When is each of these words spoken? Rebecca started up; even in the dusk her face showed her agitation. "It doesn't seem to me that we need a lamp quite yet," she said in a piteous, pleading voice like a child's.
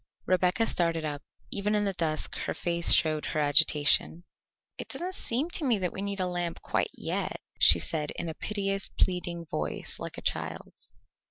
Rebecca 0.25 0.65
started 0.65 1.05
up; 1.05 1.21
even 1.51 1.75
in 1.75 1.85
the 1.85 1.93
dusk 1.93 2.35
her 2.47 2.55
face 2.55 2.91
showed 2.91 3.27
her 3.27 3.39
agitation. 3.39 4.23
"It 4.79 4.87
doesn't 4.89 5.13
seem 5.13 5.51
to 5.51 5.63
me 5.63 5.77
that 5.77 5.93
we 5.93 6.01
need 6.01 6.19
a 6.19 6.25
lamp 6.25 6.59
quite 6.63 6.89
yet," 6.95 7.39
she 7.59 7.77
said 7.77 8.09
in 8.15 8.27
a 8.27 8.33
piteous, 8.33 8.89
pleading 8.89 9.45
voice 9.45 9.99
like 9.99 10.17
a 10.17 10.21
child's. 10.23 10.93